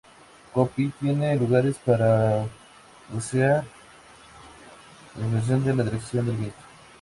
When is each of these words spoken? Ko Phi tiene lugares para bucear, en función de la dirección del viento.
Ko 0.53 0.65
Phi 0.65 0.91
tiene 0.99 1.35
lugares 1.35 1.77
para 1.77 2.47
bucear, 3.09 3.63
en 5.21 5.29
función 5.31 5.63
de 5.63 5.75
la 5.75 5.83
dirección 5.83 6.25
del 6.25 6.37
viento. 6.37 6.57